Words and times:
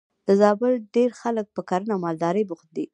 د 0.27 0.29
زابل 0.41 0.71
ډېری 0.93 1.15
خلک 1.21 1.45
په 1.55 1.61
کرنه 1.69 1.91
او 1.95 2.03
مالدارۍ 2.05 2.43
بوخت 2.49 2.69
دي. 2.75 2.85